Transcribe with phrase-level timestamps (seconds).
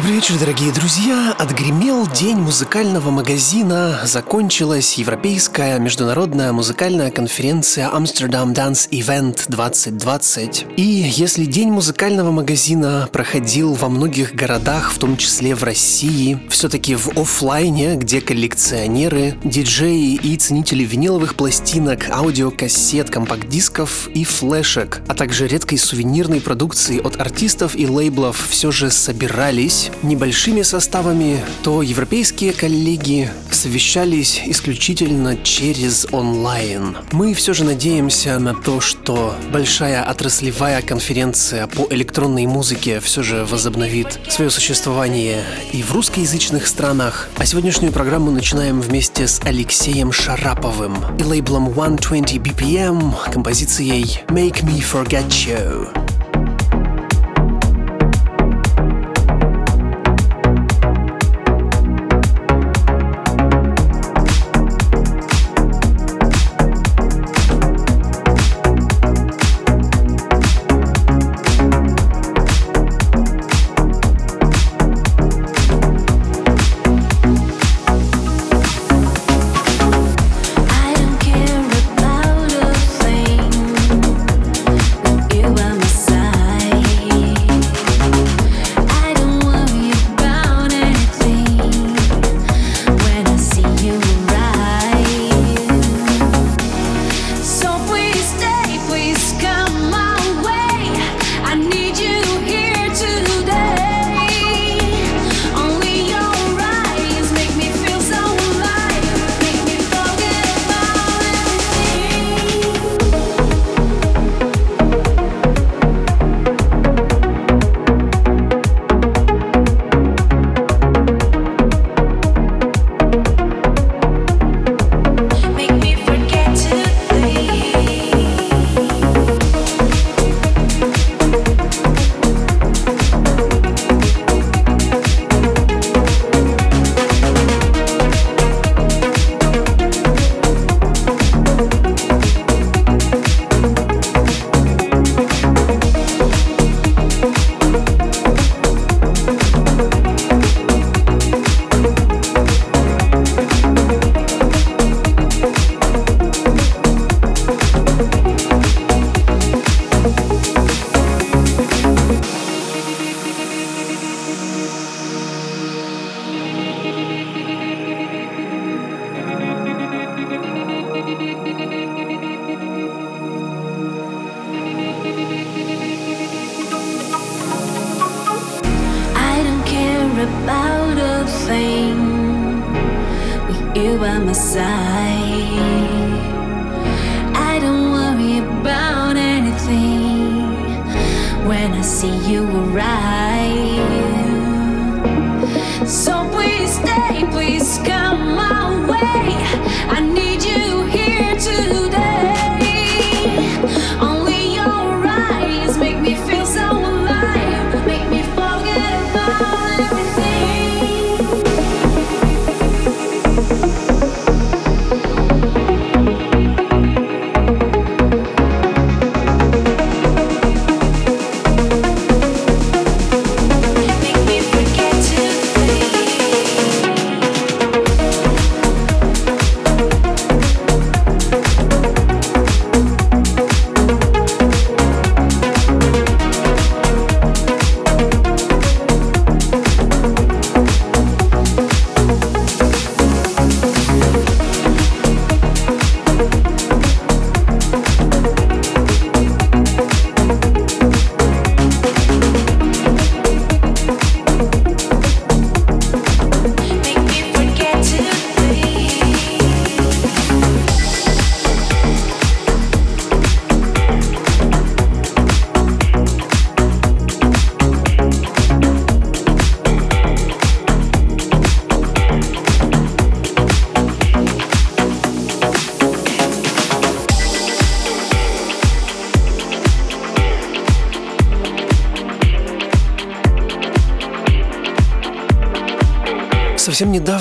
[0.00, 1.36] Добрый вечер, дорогие друзья!
[1.38, 10.64] Отгремел день музыкального магазина, закончилась Европейская международная музыкальная конференция Amsterdam Dance Event 2020.
[10.78, 16.94] И если день музыкального магазина проходил во многих городах, в том числе в России, все-таки
[16.94, 25.46] в офлайне, где коллекционеры, диджеи и ценители виниловых пластинок, аудиокассет, компакт-дисков и флешек, а также
[25.46, 33.30] редкой сувенирной продукции от артистов и лейблов все же собирались небольшими составами, то европейские коллеги
[33.50, 36.96] совещались исключительно через онлайн.
[37.12, 43.44] Мы все же надеемся на то, что большая отраслевая конференция по электронной музыке все же
[43.44, 47.28] возобновит свое существование и в русскоязычных странах.
[47.36, 54.80] А сегодняшнюю программу начинаем вместе с Алексеем Шараповым и лейблом 120 BPM композицией Make Me
[54.80, 56.09] Forget You.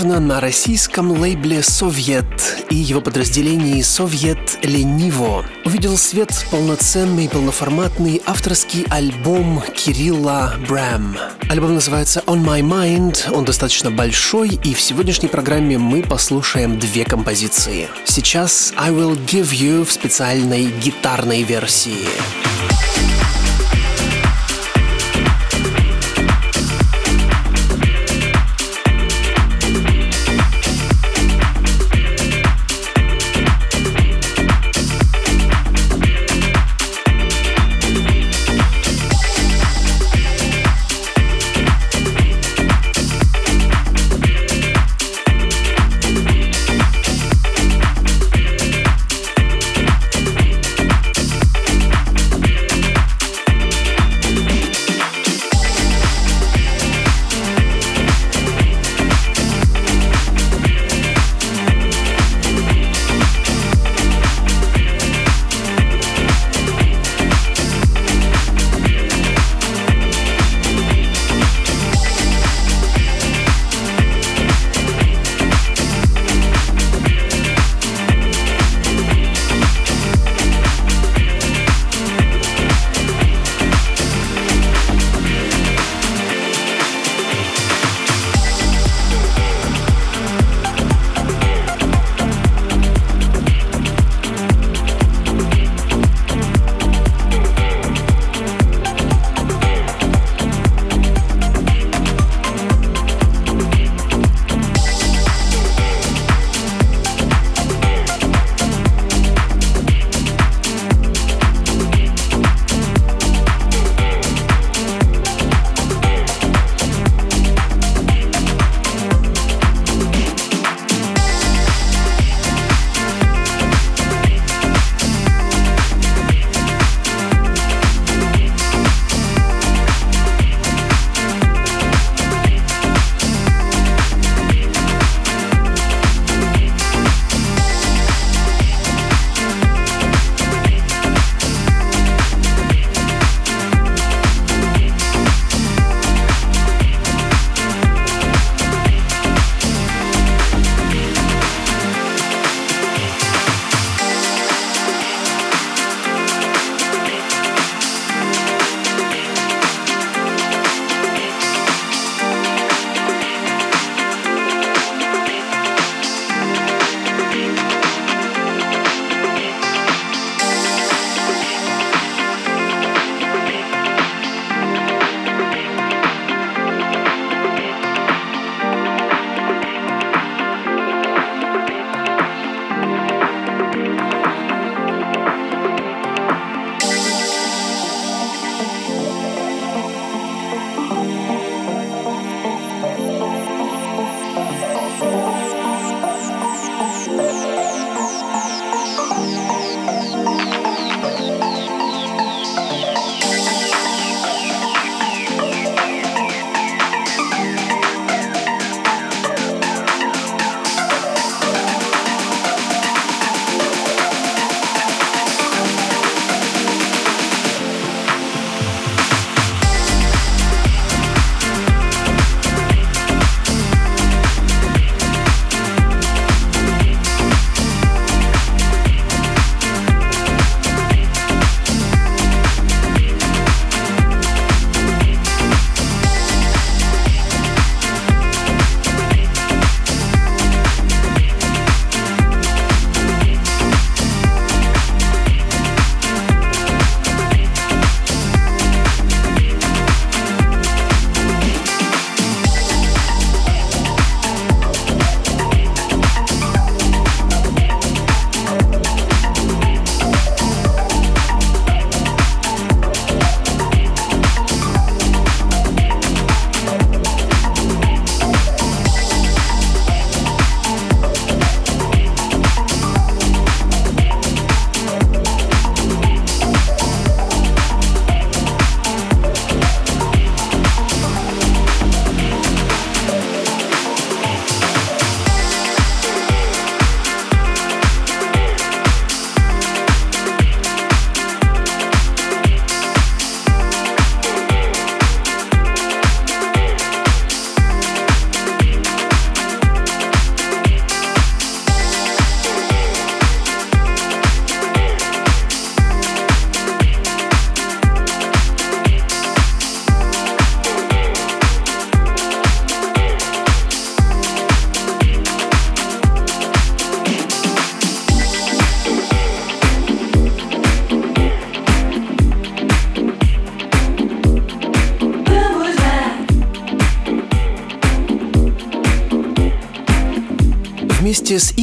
[0.10, 2.26] Недавно на российском лейбле «Совет»
[2.70, 11.16] и его подразделении «Совет Лениво» увидел свет полноценный, полноформатный авторский альбом Кирилла Брэм.
[11.50, 17.06] Альбом называется «On My Mind», он достаточно большой, и в сегодняшней программе мы послушаем две
[17.06, 17.88] композиции.
[18.06, 22.08] Сейчас «I Will Give You» в специальной гитарной версии.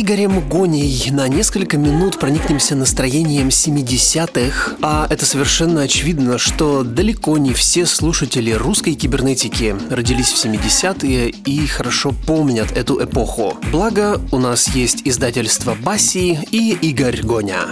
[0.06, 7.52] Игорем Гоней на несколько минут проникнемся настроением 70-х, а это совершенно очевидно, что далеко не
[7.52, 13.58] все слушатели русской кибернетики родились в 70-е и хорошо помнят эту эпоху.
[13.72, 17.66] Благо, у нас есть издательство Баси и Игорь Гоня.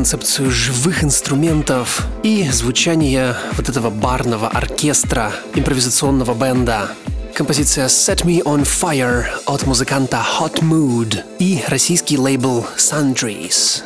[0.00, 6.88] Концепцию живых инструментов и звучания вот этого барного оркестра, импровизационного бенда.
[7.34, 13.82] Композиция Set Me On Fire от музыканта Hot Mood и российский лейбл Sundries.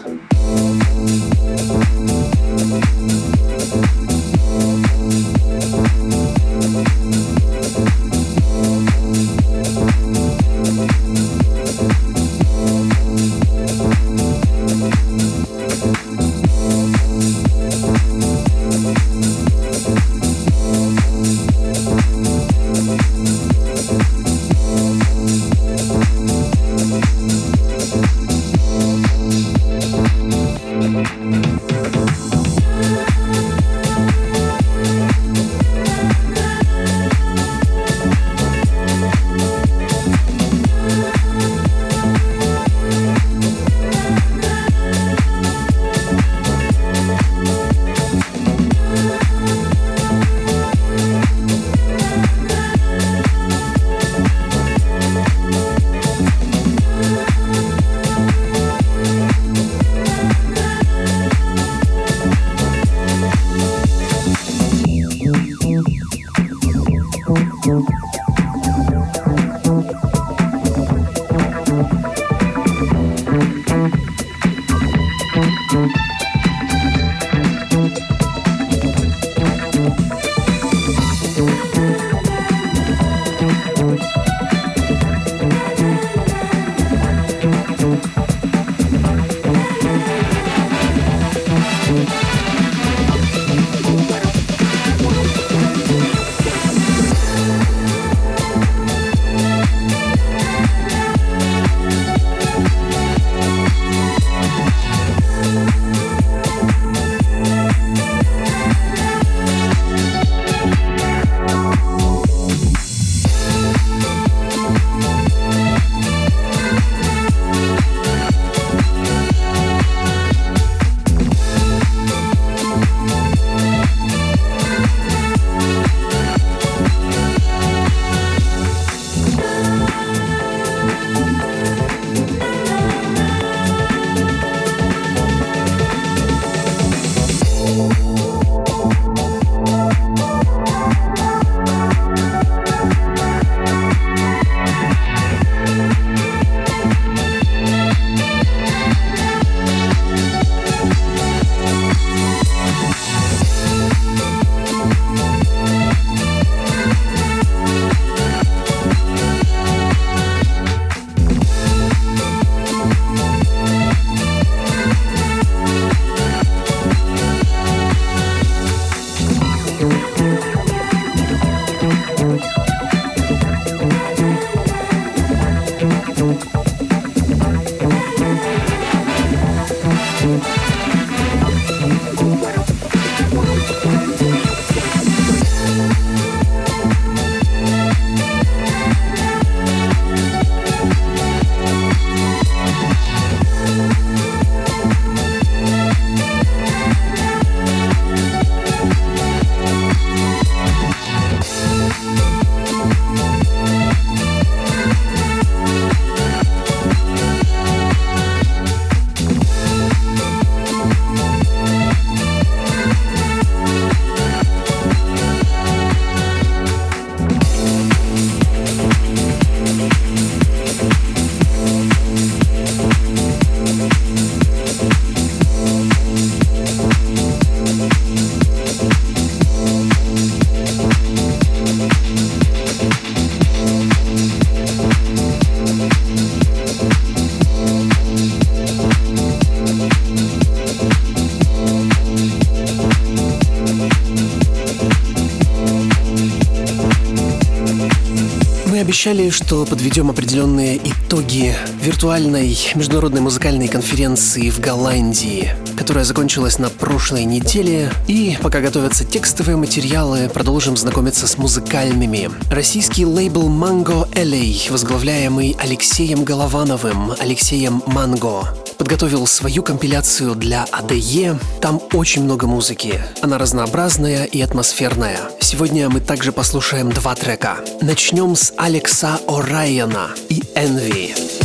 [249.05, 257.27] Обещали, что подведем определенные итоги виртуальной международной музыкальной конференции в Голландии, которая закончилась на прошлой
[257.27, 257.93] неделе.
[258.09, 262.31] И пока готовятся текстовые материалы, продолжим знакомиться с музыкальными.
[262.51, 271.39] Российский лейбл Mango LA, возглавляемый Алексеем Головановым, Алексеем Манго, подготовил свою компиляцию для ADE.
[271.61, 273.01] Там очень много музыки.
[273.23, 275.19] Она разнообразная и атмосферная.
[275.41, 277.59] Сегодня мы также послушаем два трека.
[277.81, 281.44] Начнем с Алекса О'Райана и Envy.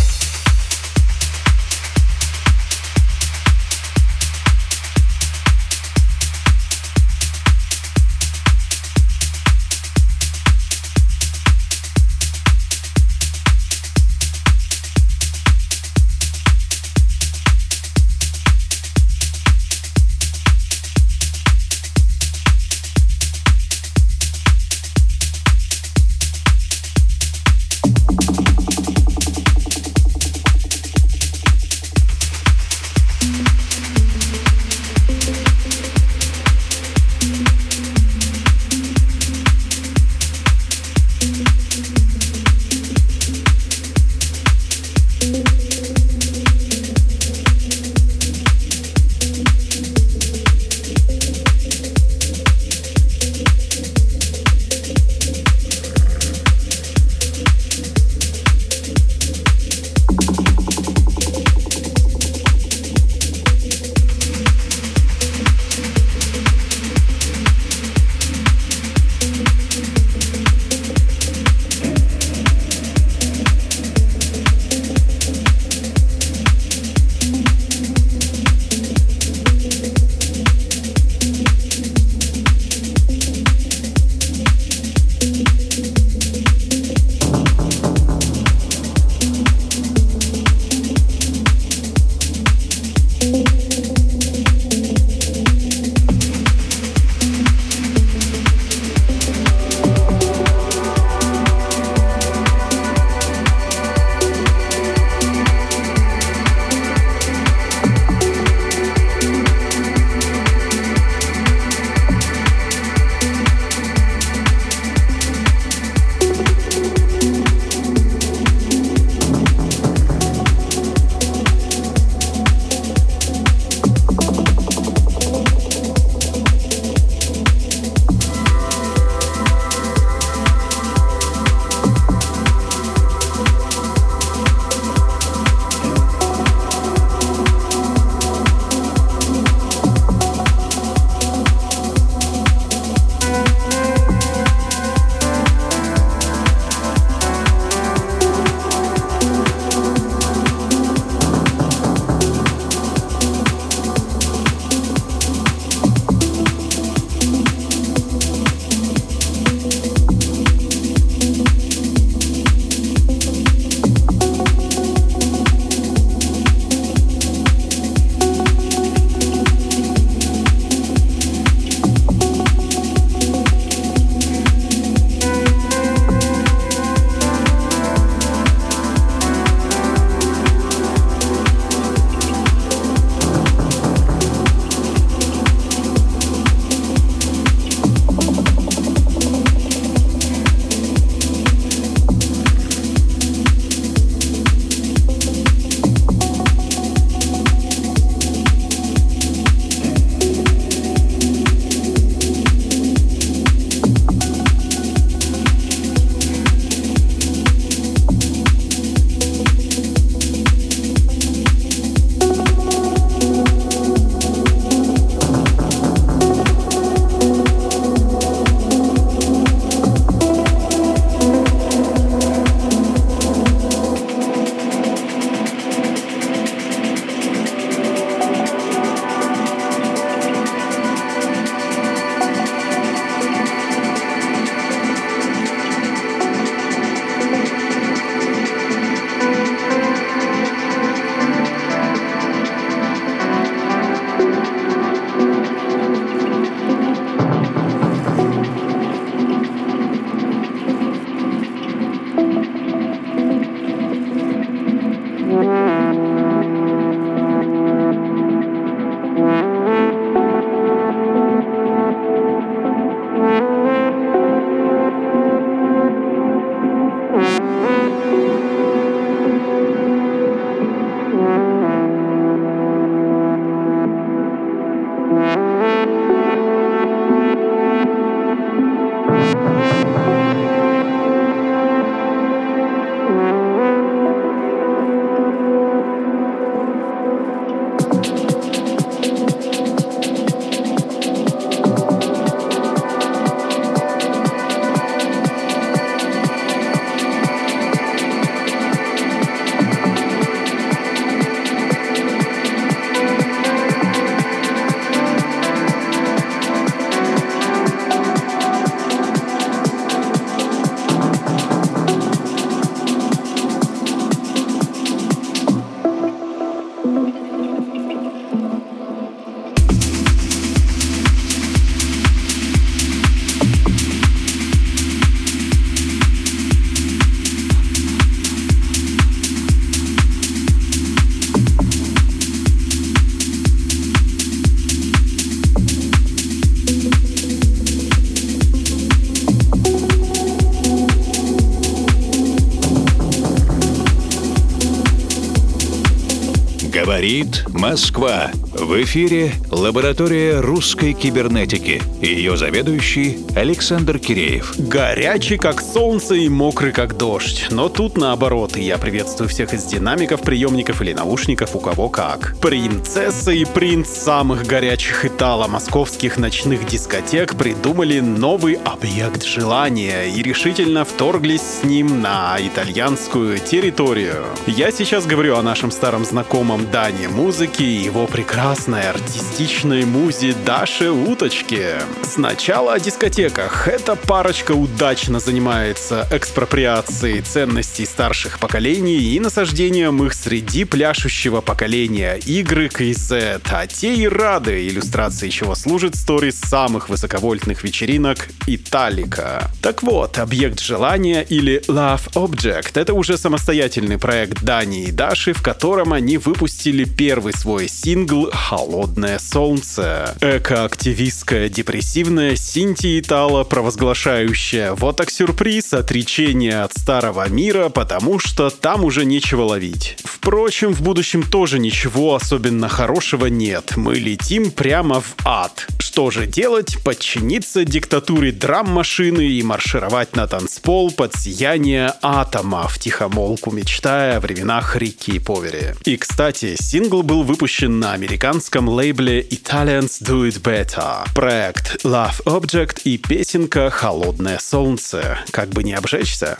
[347.09, 348.31] Говорит Москва.
[348.59, 351.81] В эфире лаборатория русской кибернетики.
[352.01, 354.53] Ее заведующий Александр Киреев.
[354.57, 357.47] Горячий как солнце и мокрый как дождь.
[357.51, 358.57] Но тут наоборот.
[358.57, 362.35] Я приветствую всех из динамиков, приемников или наушников, у кого как.
[362.41, 371.61] Принцесса и принц самых горячих итало-московских ночных дискотек придумали новый объект желания и решительно вторглись
[371.61, 374.25] с ним на итальянскую территорию.
[374.47, 378.05] Я сейчас говорю о нашем старом знакомом Дане музыки и его
[378.49, 381.75] прекрасной артистичной музе Даше Уточке.
[382.01, 383.67] Сначала о дискотеках.
[383.67, 392.81] Эта парочка удачно занимается экспроприацией ценностей старших поколений и насаждением их среди пляшущего поколения Y
[392.81, 399.51] и Z, а те и рады, иллюстрацией чего служит сторис самых высоковольтных вечеринок Италика.
[399.61, 405.43] Так вот, объект желания или Love Object— это уже самостоятельный проект Дани и Даши, в
[405.43, 410.15] котором они выпустили первый свой сингл «Холодное солнце».
[410.21, 419.05] Эко-активистская депрессивная синти-итала, провозглашающая «Вот так сюрприз, отречение от старого мира, потому что там уже
[419.05, 419.97] нечего ловить».
[420.03, 423.73] Впрочем, в будущем тоже ничего особенно хорошего нет.
[423.75, 425.67] Мы летим прямо в ад.
[425.79, 426.77] Что же делать?
[426.83, 434.75] Подчиниться диктатуре драм-машины и маршировать на танцпол под сияние атома, в тихомолку мечтая о временах
[434.75, 435.75] реки Повери.
[435.85, 438.28] И, кстати, сингл был выпущен на американском
[438.67, 441.07] лейбле Italians Do It Better.
[441.15, 445.17] Проект Love Object и песенка «Холодное солнце».
[445.31, 446.37] Как бы не обжечься.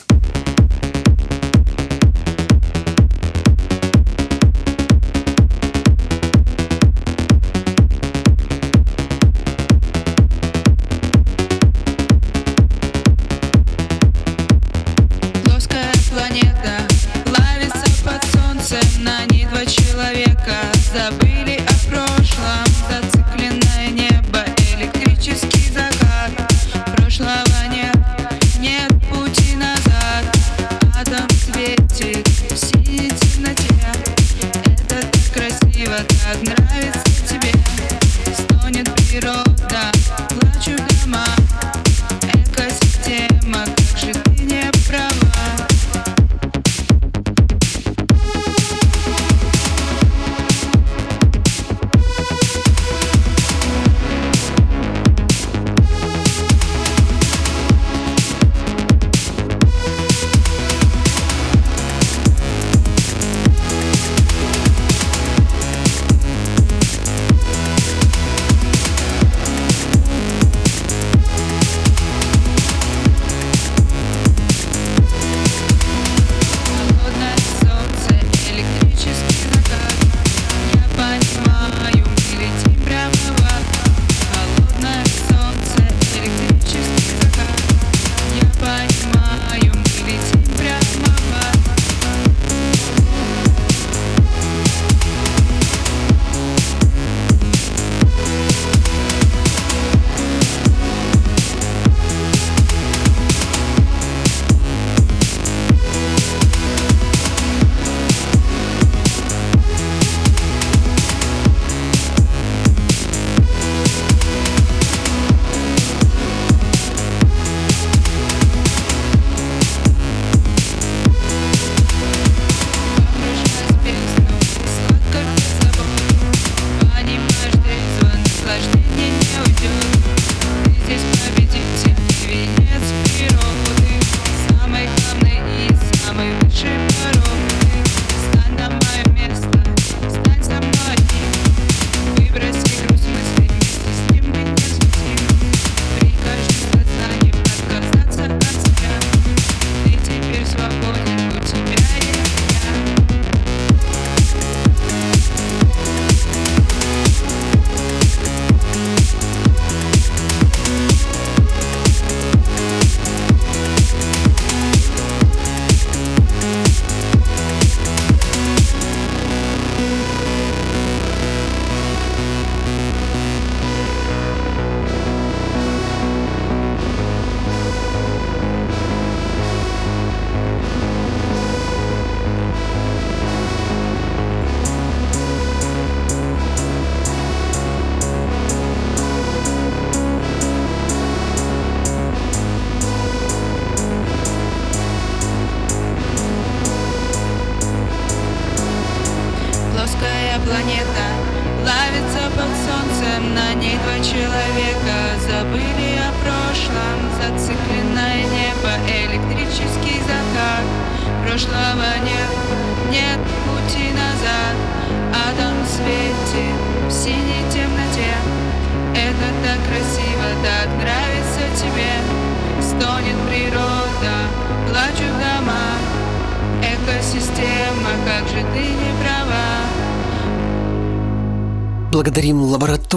[232.30, 232.44] Благодарим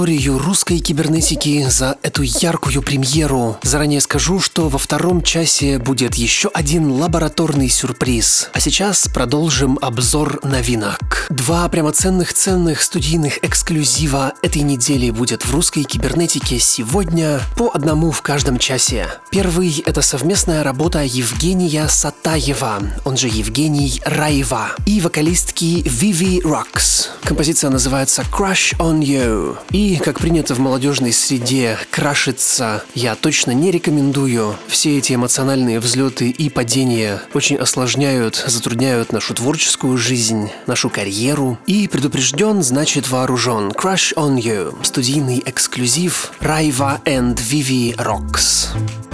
[0.03, 3.57] лабораторию русской кибернетики за эту яркую премьеру.
[3.63, 8.51] Заранее скажу, что во втором часе будет еще один лабораторный сюрприз.
[8.53, 11.29] А сейчас продолжим обзор новинок.
[11.31, 18.11] Два прямо ценных ценных студийных эксклюзива этой недели будет в русской кибернетике сегодня по одному
[18.11, 19.07] в каждом часе.
[19.31, 27.07] Первый— это совместная работа Евгения Сатаева, он же Евгений Раева, и вокалистки Vivi Rocks.
[27.23, 29.57] Композиция называется Crush on You.
[29.71, 34.57] И, как принято в молодежной среде, крашиться я точно не рекомендую.
[34.69, 41.59] Все эти эмоциональные взлеты и падения очень осложняют, затрудняют нашу творческую жизнь, нашу карьеру.
[41.67, 43.71] И предупрежден, значит вооружен.
[43.71, 44.85] Crush on You.
[44.85, 49.12] Студийный эксклюзив Райва and Vivi Rocks.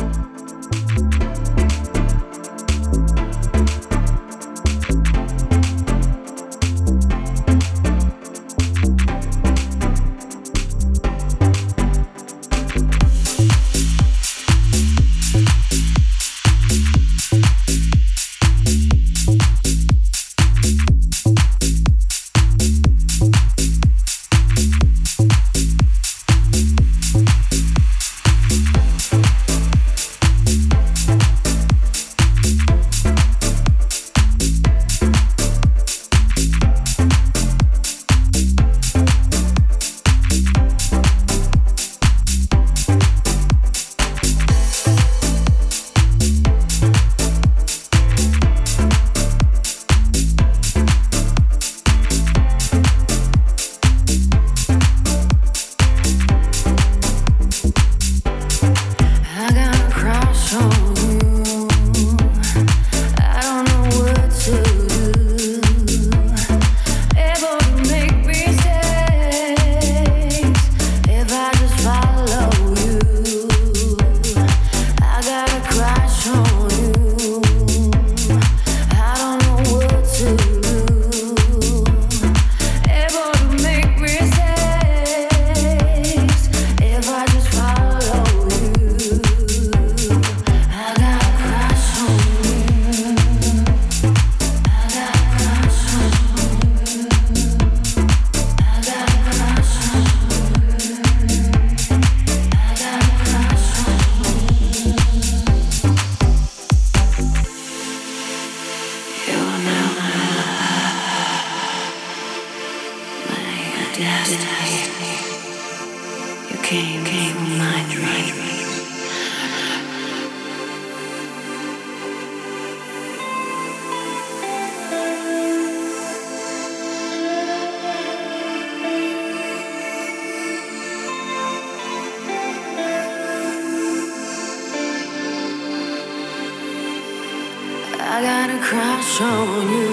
[138.68, 139.88] Crush on you.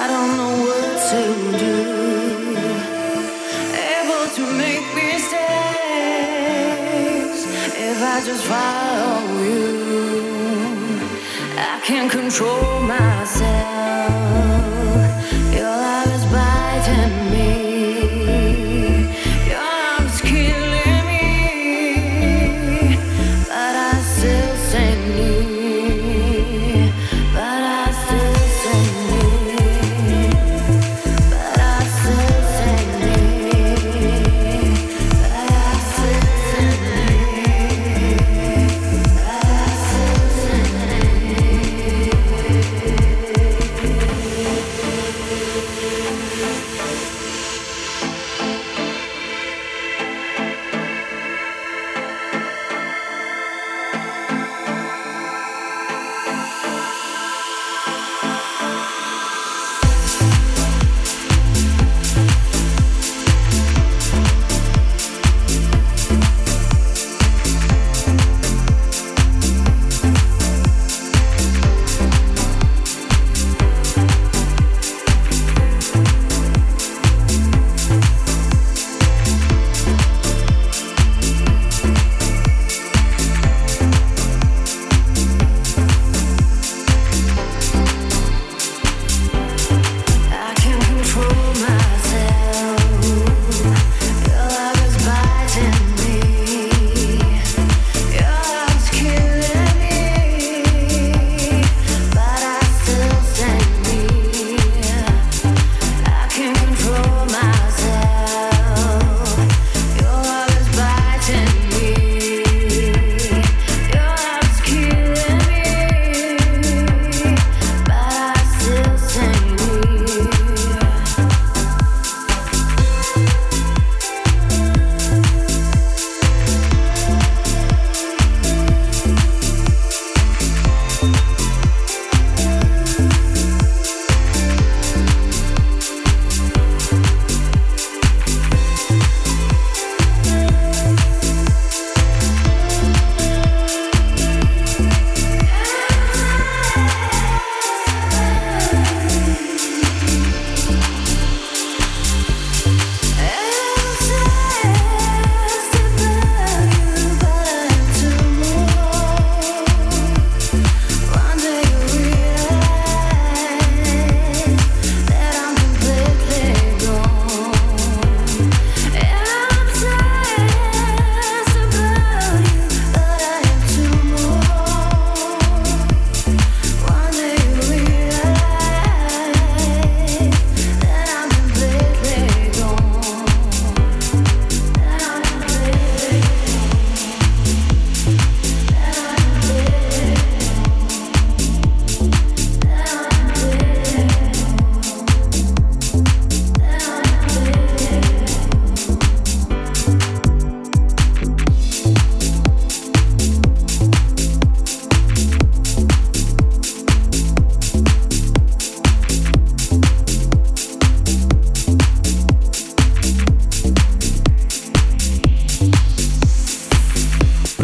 [0.00, 1.22] I don't know what to
[1.58, 1.76] do.
[3.92, 5.34] Able to make mistakes
[7.76, 9.74] if I just follow you.
[11.58, 13.53] I can't control myself.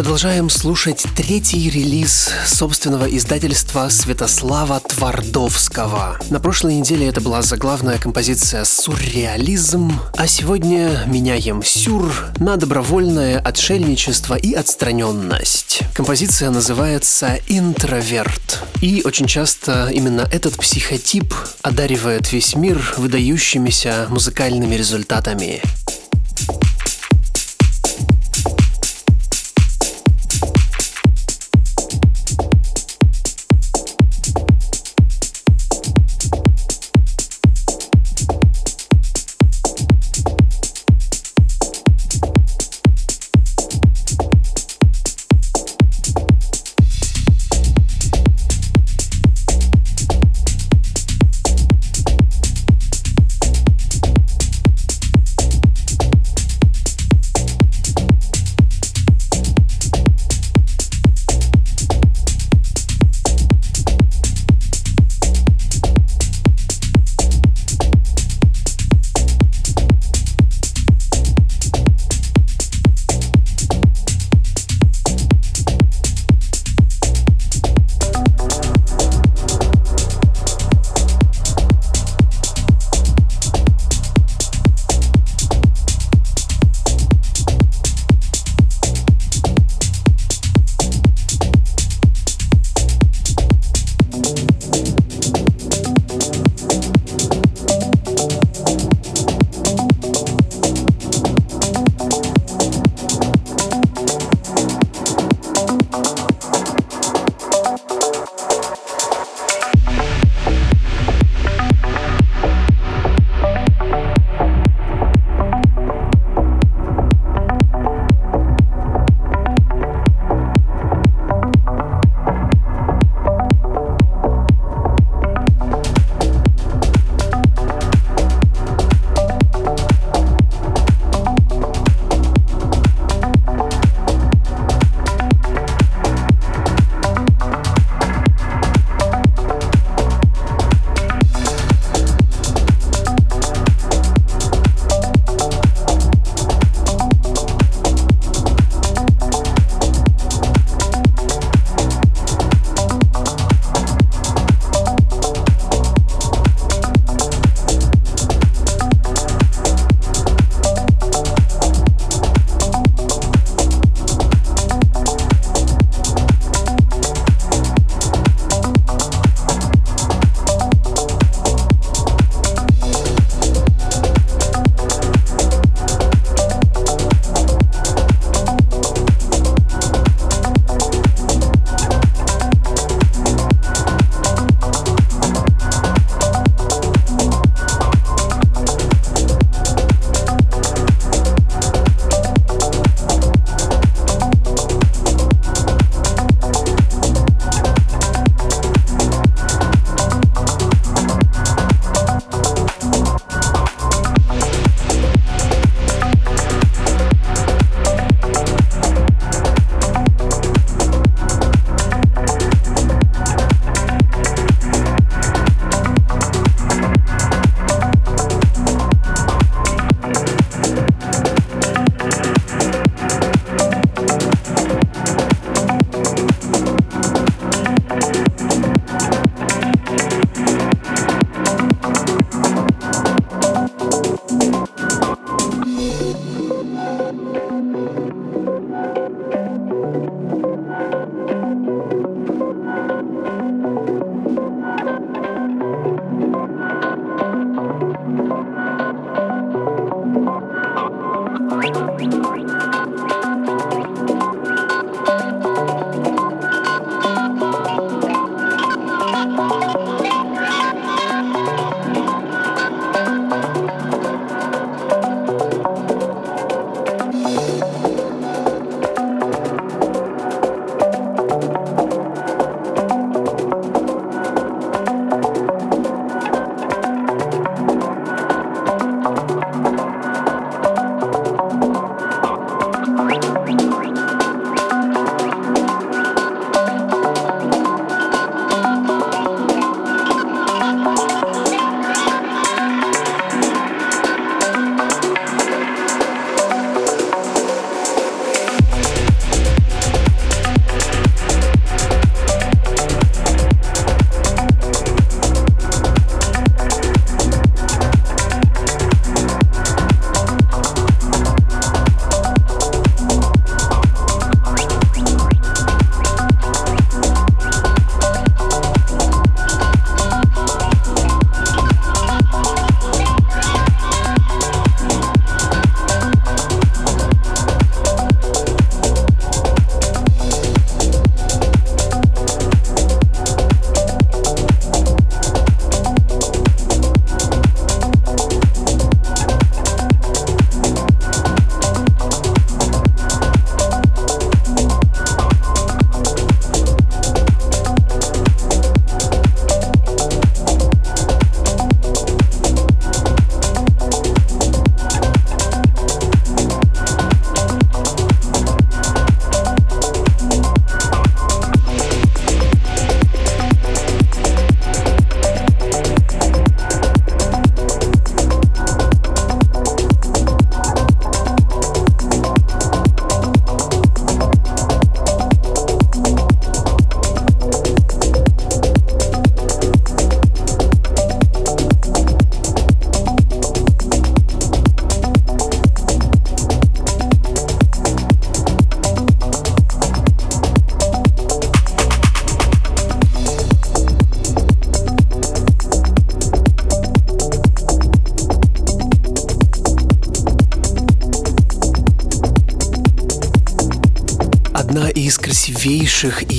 [0.01, 6.19] Продолжаем слушать третий релиз собственного издательства Святослава Твардовского.
[6.31, 14.37] На прошлой неделе это была заглавная композиция «Сурреализм», а сегодня меняем «сюр» на добровольное отшельничество
[14.37, 15.81] и отстраненность.
[15.95, 18.63] Композиция называется «Интроверт».
[18.81, 25.61] И очень часто именно этот психотип одаривает весь мир выдающимися музыкальными результатами.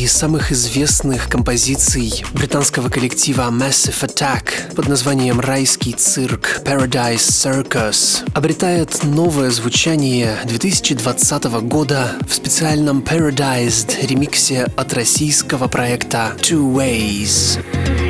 [0.01, 9.03] И самых известных композиций британского коллектива Massive Attack под названием «Райский цирк» Paradise Circus обретает
[9.03, 18.00] новое звучание 2020 года в специальном Paradised ремиксе от российского проекта Two Ways.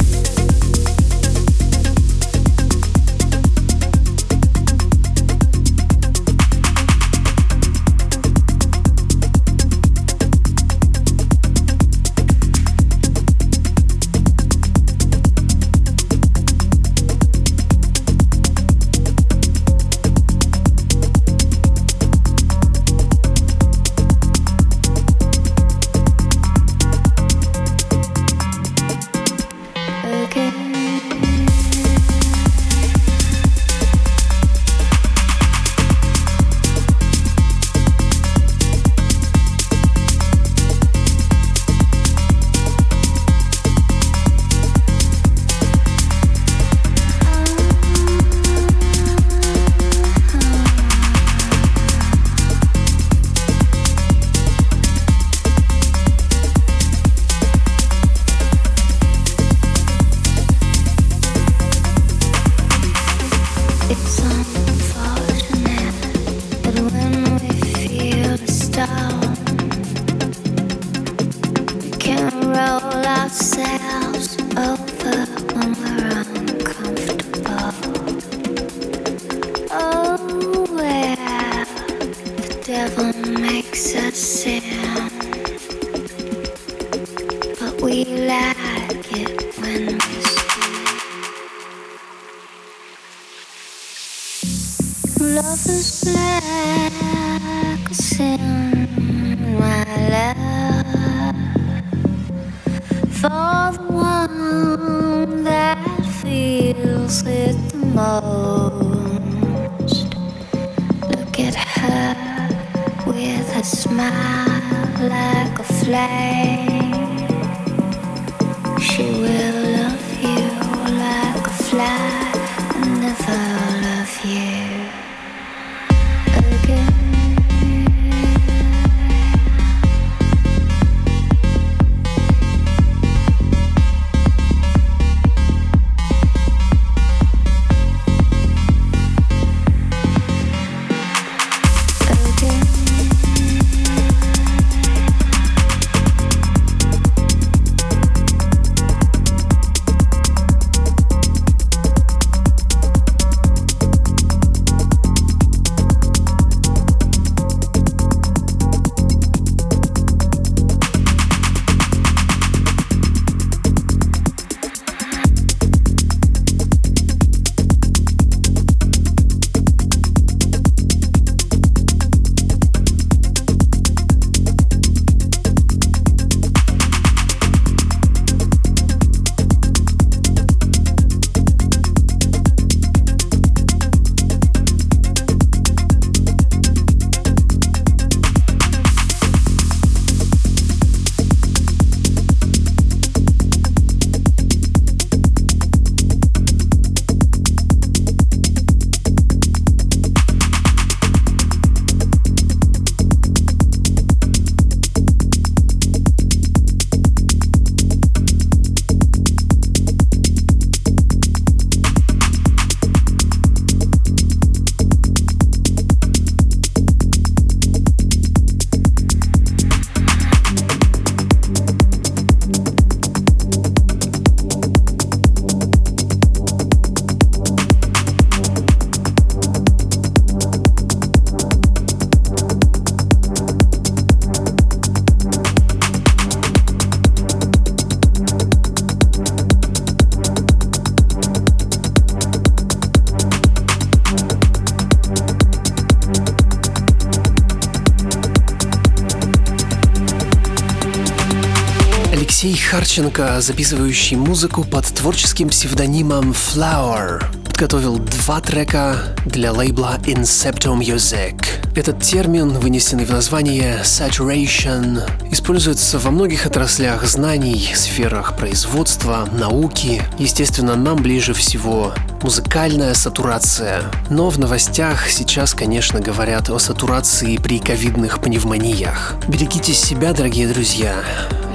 [252.50, 257.24] Харченко, записывающий музыку под творческим псевдонимом Flower,
[257.62, 261.45] подготовил два трека для лейбла Incepto Music.
[261.76, 270.01] Этот термин, вынесенный в название Saturation, используется во многих отраслях знаний, сферах производства, науки.
[270.18, 271.93] Естественно, нам ближе всего
[272.24, 273.84] музыкальная сатурация.
[274.09, 279.14] Но в новостях сейчас, конечно, говорят о сатурации при ковидных пневмониях.
[279.28, 280.95] Берегите себя, дорогие друзья.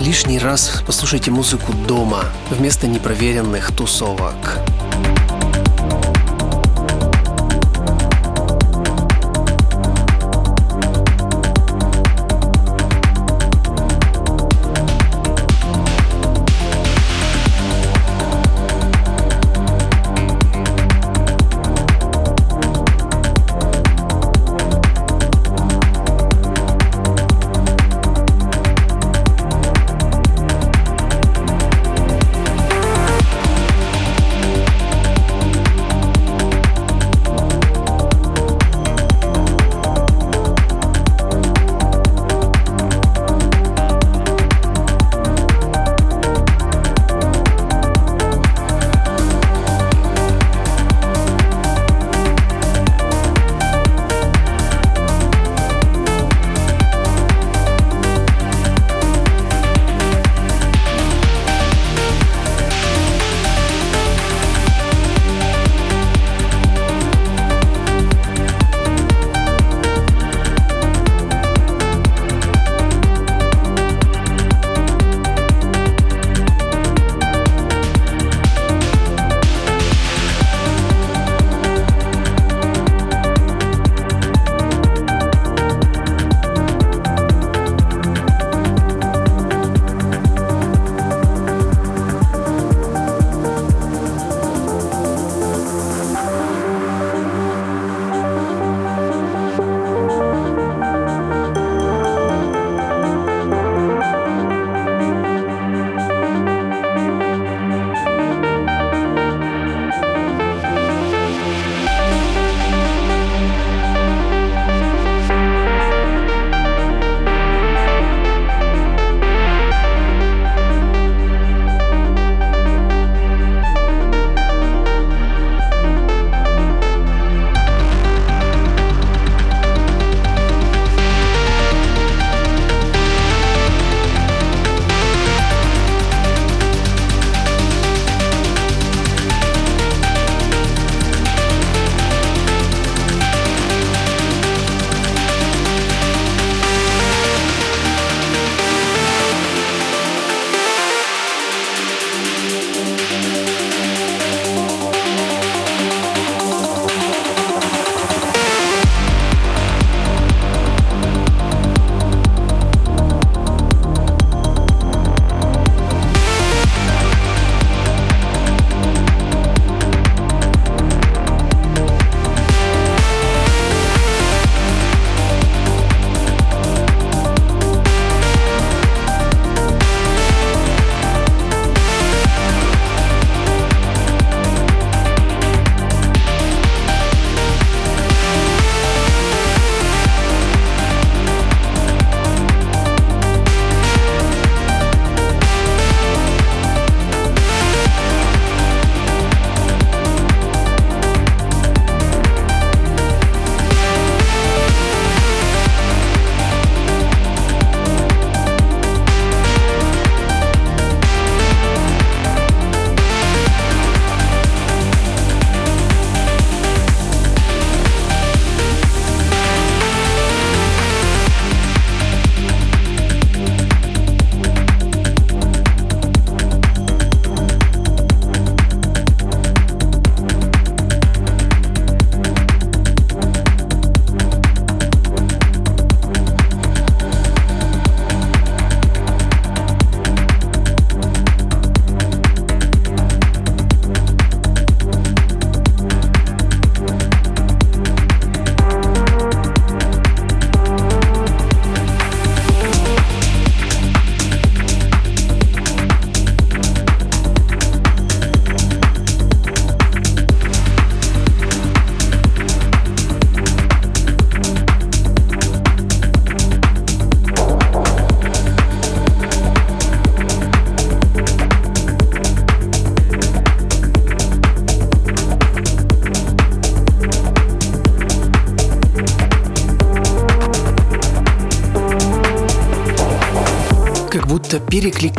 [0.01, 4.61] Лишний раз послушайте музыку дома, вместо непроверенных тусовок.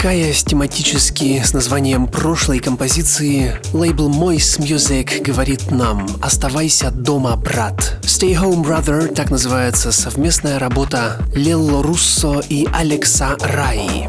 [0.08, 7.98] Перекликаясь тематически с названием прошлой композиции, лейбл Moist Music говорит нам «Оставайся дома, брат».
[8.04, 14.08] Stay Home Brother– так называется совместная работа Лелло Руссо и Алекса Раи.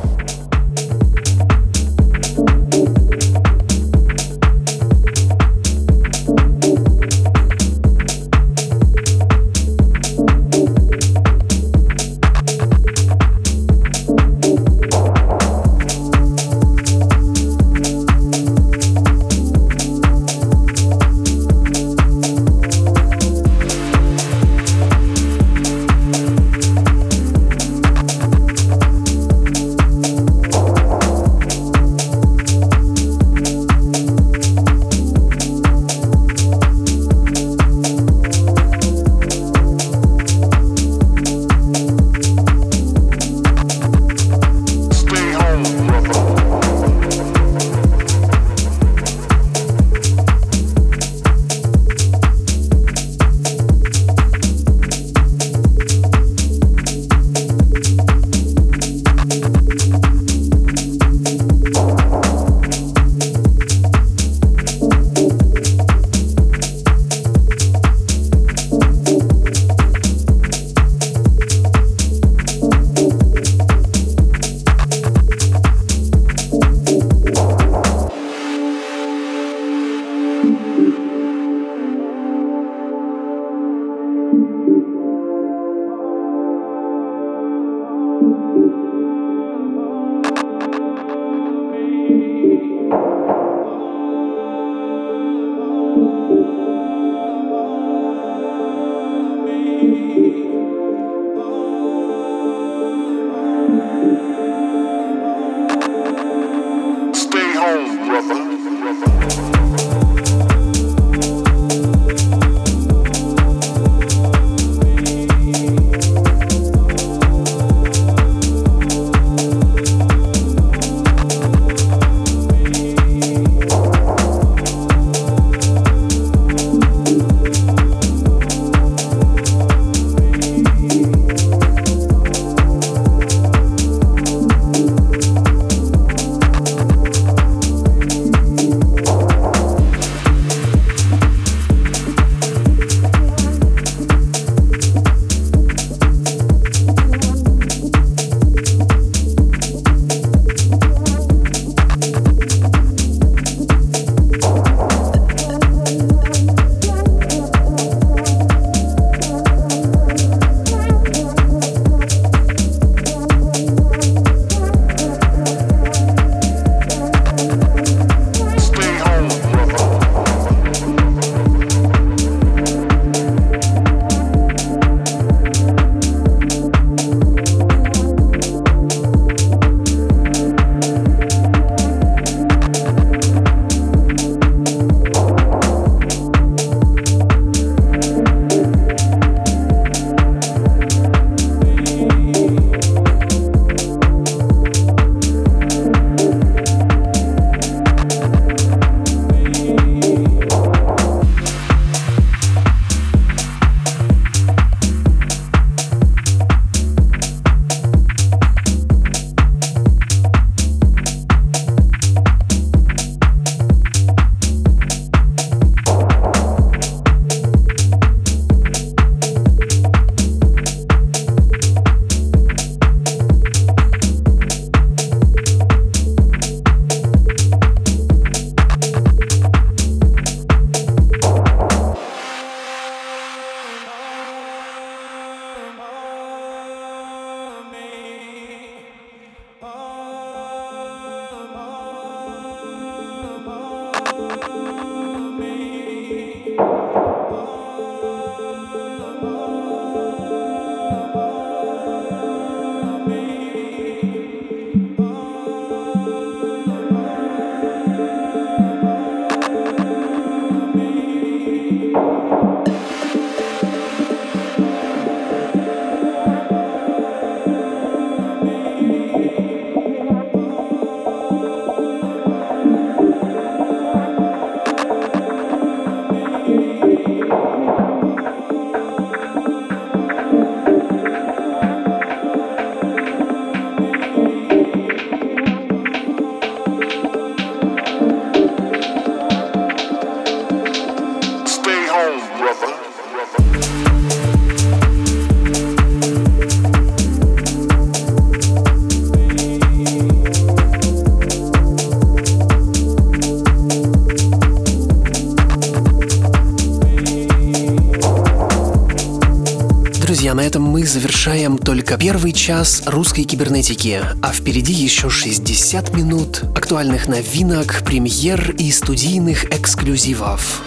[312.49, 320.63] Час русской кибернетики, а впереди еще 60 минут актуальных новинок, премьер и студийных эксклюзивов.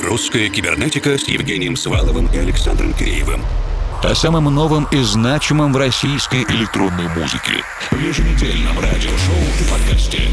[0.00, 3.42] Русская кибернетика с Евгением Сваловым и Александром Киреевым.
[4.04, 7.64] О самом новом и значимом в российской электронной музыке.
[7.90, 10.28] В еженедельном радиошоу и подкасте.